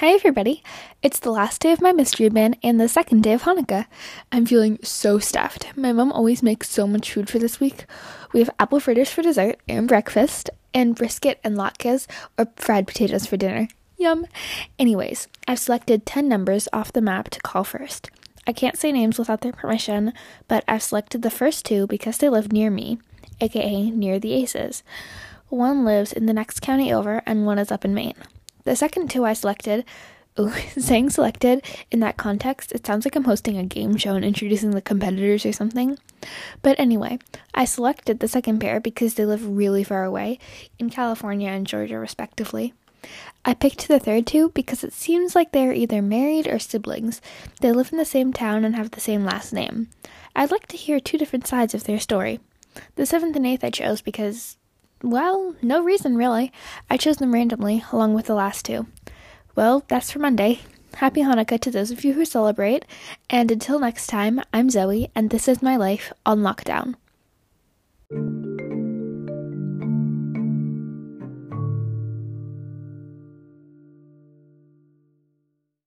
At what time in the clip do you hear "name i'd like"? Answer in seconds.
49.52-50.66